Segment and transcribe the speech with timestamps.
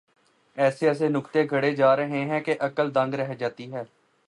[0.57, 3.83] ایسے ایسے نکتے گھڑے جا رہے ہیں کہ عقل دنگ رہ جاتی ہے۔